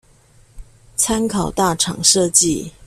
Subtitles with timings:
[0.97, 2.71] 參考大廠設計